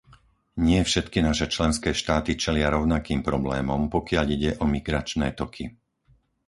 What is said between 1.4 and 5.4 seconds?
členské štáty čelia rovnakým problémom, pokiaľ ide o migračné